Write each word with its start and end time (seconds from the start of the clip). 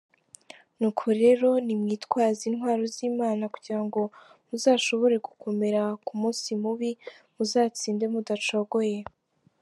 Nuko 0.77 1.05
rero 1.21 1.47
nimwitwaze 1.65 2.41
intwaro 2.49 2.83
z’Imana, 2.95 3.43
kugirango 3.53 3.99
muzashobore 4.47 5.15
gukomera 5.27 5.81
ku 6.05 6.13
munsi 6.21 6.49
mubi, 6.61 6.91
muzatsinde 7.35 8.05
mudacogoye. 8.13 8.99